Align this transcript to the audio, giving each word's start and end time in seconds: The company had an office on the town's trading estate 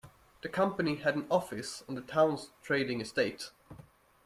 The 0.41 0.49
company 0.49 0.95
had 0.95 1.15
an 1.15 1.27
office 1.29 1.83
on 1.87 1.93
the 1.93 2.01
town's 2.01 2.49
trading 2.63 3.01
estate 3.01 3.51